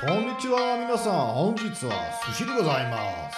[0.00, 1.92] こんにちは皆さん本日は
[2.26, 3.36] 寿司でございます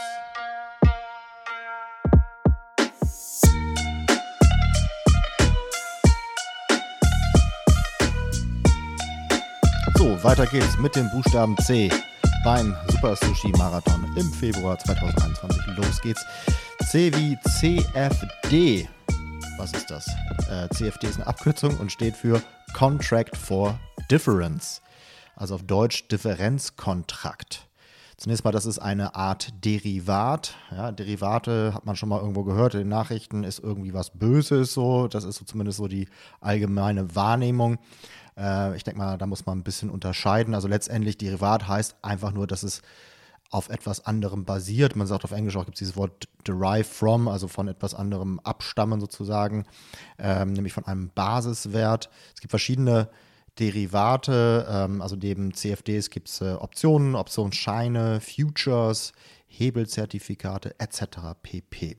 [9.99, 11.91] So, weiter geht's mit dem Buchstaben C
[12.45, 15.77] beim Super Sushi Marathon im Februar 2021.
[15.77, 16.25] Los geht's.
[16.89, 18.89] C wie CFD.
[19.59, 20.07] Was ist das?
[20.49, 22.41] Äh, CFD ist eine Abkürzung und steht für
[22.75, 24.81] Contract for Difference.
[25.36, 27.68] Also auf Deutsch Differenzkontrakt.
[28.18, 30.56] Zunächst mal, das ist eine Art Derivat.
[30.72, 34.74] Ja, Derivate hat man schon mal irgendwo gehört in den Nachrichten, ist irgendwie was Böses
[34.74, 35.08] so.
[35.08, 36.08] Das ist so zumindest so die
[36.40, 37.80] allgemeine Wahrnehmung.
[38.38, 40.54] Äh, ich denke mal, da muss man ein bisschen unterscheiden.
[40.54, 42.82] Also letztendlich Derivat heißt einfach nur, dass es
[43.50, 44.96] auf etwas anderem basiert.
[44.96, 48.40] Man sagt auf Englisch auch, gibt es dieses Wort derive from, also von etwas anderem
[48.40, 49.66] abstammen sozusagen,
[50.18, 52.10] ähm, nämlich von einem Basiswert.
[52.34, 53.10] Es gibt verschiedene
[53.60, 59.14] Derivate, ähm, also neben CFDs gibt es äh, Optionen, Optionsscheine, Futures,
[59.48, 61.36] Hebelzertifikate etc.
[61.42, 61.98] pp.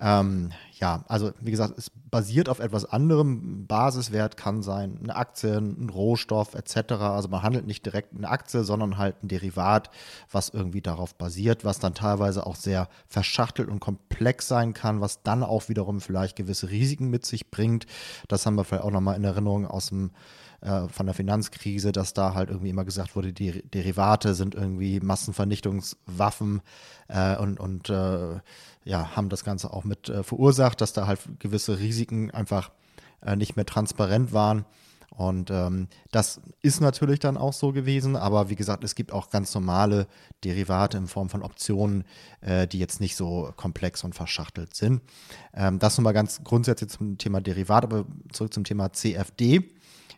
[0.00, 3.68] Ähm, ja, also wie gesagt, es basiert auf etwas anderem.
[3.68, 6.94] Basiswert kann sein eine Aktie, ein Rohstoff etc.
[6.94, 9.90] Also man handelt nicht direkt eine Aktie, sondern halt ein Derivat,
[10.28, 15.22] was irgendwie darauf basiert, was dann teilweise auch sehr verschachtelt und komplex sein kann, was
[15.22, 17.86] dann auch wiederum vielleicht gewisse Risiken mit sich bringt.
[18.26, 20.10] Das haben wir vielleicht auch nochmal in Erinnerung aus dem
[20.62, 25.00] äh, von der Finanzkrise, dass da halt irgendwie immer gesagt wurde, die Derivate sind irgendwie
[25.00, 26.62] Massenvernichtungswaffen
[27.08, 28.38] äh, und, und äh,
[28.84, 32.70] ja, haben das Ganze auch mit äh, verursacht, dass da halt gewisse Risiken einfach
[33.24, 34.64] äh, nicht mehr transparent waren.
[35.14, 39.28] Und ähm, das ist natürlich dann auch so gewesen, aber wie gesagt, es gibt auch
[39.28, 40.06] ganz normale
[40.42, 42.04] Derivate in Form von Optionen,
[42.40, 45.02] äh, die jetzt nicht so komplex und verschachtelt sind.
[45.52, 49.70] Ähm, das nun mal ganz grundsätzlich zum Thema Derivat, aber zurück zum Thema CFD.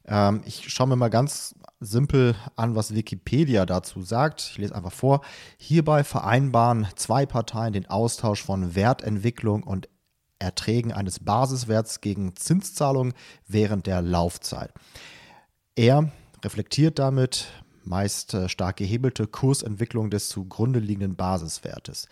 [0.07, 4.43] Ähm, ich schaue mir mal ganz simpel an, was Wikipedia dazu sagt.
[4.53, 5.23] Ich lese einfach vor.
[5.59, 9.89] Hierbei vereinbaren zwei Parteien den Austausch von Wertentwicklung und
[10.45, 13.15] Erträgen eines Basiswerts gegen Zinszahlungen
[13.49, 14.73] während der Laufzeit.
[15.75, 16.13] Er
[16.45, 17.47] reflektiert damit
[17.87, 22.09] meist äh, stark gehebelte Kursentwicklung des zugrunde liegenden Basiswertes.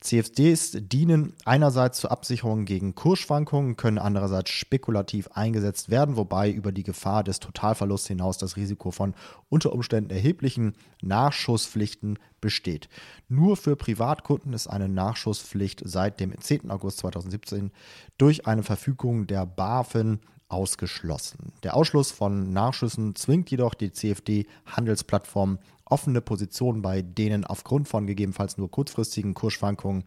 [0.00, 6.82] CFDs dienen einerseits zur Absicherung gegen Kursschwankungen, können andererseits spekulativ eingesetzt werden, wobei über die
[6.82, 9.14] Gefahr des Totalverlusts hinaus das Risiko von
[9.48, 12.88] unter Umständen erheblichen Nachschusspflichten besteht.
[13.28, 16.70] Nur für Privatkunden ist eine Nachschusspflicht seit dem 10.
[16.70, 17.70] August 2017
[18.18, 20.20] durch eine Verfügung der BaFin
[20.52, 21.52] ausgeschlossen.
[21.62, 28.58] Der Ausschluss von Nachschüssen zwingt jedoch die CFD-Handelsplattform offene Positionen, bei denen aufgrund von gegebenenfalls
[28.58, 30.04] nur kurzfristigen Kursschwankungen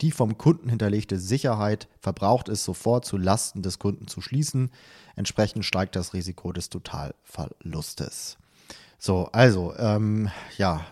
[0.00, 4.70] die vom Kunden hinterlegte Sicherheit verbraucht ist, sofort zu Lasten des Kunden zu schließen.
[5.14, 8.36] Entsprechend steigt das Risiko des Totalverlustes.
[8.98, 10.84] So, also, ähm, ja,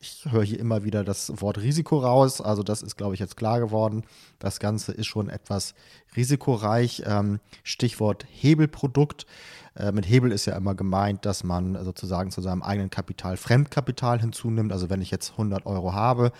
[0.00, 2.40] ich höre hier immer wieder das Wort Risiko raus.
[2.40, 4.04] Also das ist, glaube ich, jetzt klar geworden.
[4.38, 5.74] Das Ganze ist schon etwas
[6.16, 7.02] risikoreich.
[7.06, 9.26] Ähm, Stichwort Hebelprodukt.
[9.74, 14.20] Äh, mit Hebel ist ja immer gemeint, dass man sozusagen zu seinem eigenen Kapital Fremdkapital
[14.20, 14.72] hinzunimmt.
[14.72, 16.32] Also wenn ich jetzt 100 Euro habe,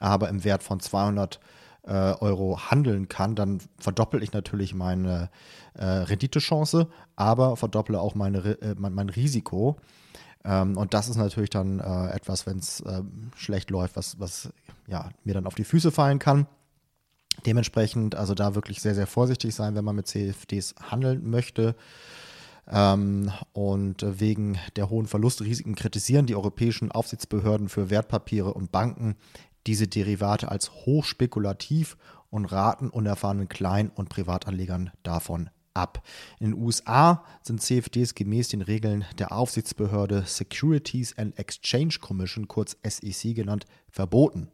[0.00, 1.40] aber im Wert von 200
[1.84, 5.30] äh, Euro handeln kann, dann verdoppel ich natürlich meine
[5.74, 9.76] äh, Renditechance, aber verdopple auch meine, mein, mein Risiko.
[10.44, 13.02] Ähm, und das ist natürlich dann äh, etwas, wenn es äh,
[13.36, 14.52] schlecht läuft, was, was
[14.86, 16.46] ja, mir dann auf die Füße fallen kann.
[17.46, 21.74] Dementsprechend also da wirklich sehr, sehr vorsichtig sein, wenn man mit CFDs handeln möchte.
[22.68, 29.16] Ähm, und wegen der hohen Verlustrisiken kritisieren die europäischen Aufsichtsbehörden für Wertpapiere und Banken
[29.66, 31.96] diese Derivate als hochspekulativ
[32.30, 36.02] und raten unerfahrenen Klein- und Privatanlegern davon ab.
[36.38, 42.76] In den USA sind CFDs gemäß den Regeln der Aufsichtsbehörde Securities and Exchange Commission, kurz
[42.82, 44.48] SEC genannt, verboten.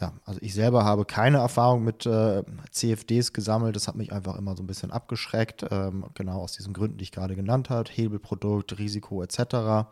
[0.00, 3.74] Ja, also ich selber habe keine Erfahrung mit äh, CFDs gesammelt.
[3.74, 7.02] Das hat mich einfach immer so ein bisschen abgeschreckt, ähm, genau aus diesen Gründen, die
[7.02, 9.88] ich gerade genannt habe, Hebelprodukt, Risiko etc.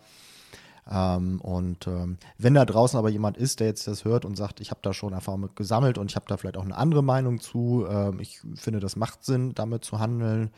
[0.90, 4.60] Ähm, und ähm, wenn da draußen aber jemand ist, der jetzt das hört und sagt,
[4.60, 7.40] ich habe da schon Erfahrung gesammelt und ich habe da vielleicht auch eine andere Meinung
[7.40, 10.50] zu, ähm, ich finde, das macht Sinn, damit zu handeln,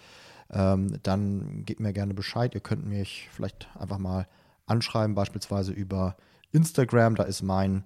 [0.51, 2.55] ähm, dann gebt mir gerne Bescheid.
[2.55, 4.27] Ihr könnt mich vielleicht einfach mal
[4.67, 6.17] anschreiben, beispielsweise über
[6.53, 7.15] Instagram.
[7.15, 7.85] Da ist mein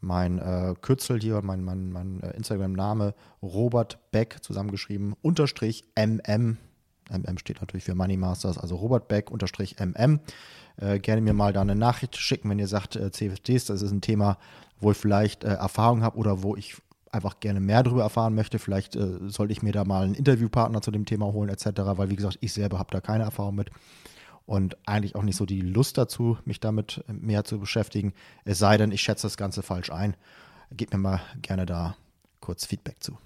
[0.00, 6.58] mein äh, Kürzel hier, mein, mein, mein äh, Instagram-Name Robert Beck zusammengeschrieben, unterstrich MM.
[7.10, 10.20] MM steht natürlich für Money Masters, also Robert Beck unterstrich MM
[10.80, 13.90] äh, gerne mir mal da eine Nachricht schicken, wenn ihr sagt, äh, CFDs, das ist
[13.90, 14.38] ein Thema,
[14.80, 16.76] wo ich vielleicht äh, Erfahrung habe oder wo ich
[17.10, 18.58] einfach gerne mehr darüber erfahren möchte.
[18.58, 22.10] Vielleicht äh, sollte ich mir da mal einen Interviewpartner zu dem Thema holen etc., weil
[22.10, 23.70] wie gesagt, ich selber habe da keine Erfahrung mit.
[24.46, 28.14] und eigentlich auch nicht so die Lust dazu, mich damit mehr zu beschäftigen.
[28.44, 30.16] Es sei denn, ich schätze das Ganze falsch ein.
[30.70, 31.96] Gebt mir mal gerne da
[32.40, 33.18] kurz Feedback zu.